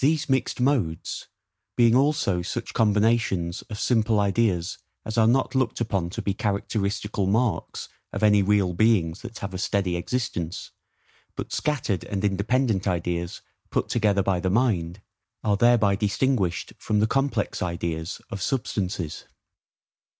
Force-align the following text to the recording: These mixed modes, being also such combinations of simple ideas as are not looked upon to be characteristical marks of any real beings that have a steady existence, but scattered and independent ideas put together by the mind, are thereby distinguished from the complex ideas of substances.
These 0.00 0.28
mixed 0.28 0.58
modes, 0.60 1.28
being 1.76 1.94
also 1.94 2.42
such 2.42 2.74
combinations 2.74 3.62
of 3.70 3.78
simple 3.78 4.18
ideas 4.18 4.78
as 5.04 5.16
are 5.16 5.28
not 5.28 5.54
looked 5.54 5.80
upon 5.80 6.10
to 6.10 6.20
be 6.22 6.34
characteristical 6.34 7.24
marks 7.28 7.88
of 8.12 8.24
any 8.24 8.42
real 8.42 8.72
beings 8.72 9.22
that 9.22 9.38
have 9.38 9.54
a 9.54 9.58
steady 9.58 9.94
existence, 9.94 10.72
but 11.36 11.52
scattered 11.52 12.02
and 12.02 12.24
independent 12.24 12.88
ideas 12.88 13.40
put 13.70 13.88
together 13.88 14.24
by 14.24 14.40
the 14.40 14.50
mind, 14.50 15.02
are 15.44 15.56
thereby 15.56 15.94
distinguished 15.94 16.72
from 16.76 16.98
the 16.98 17.06
complex 17.06 17.62
ideas 17.62 18.20
of 18.30 18.42
substances. 18.42 19.24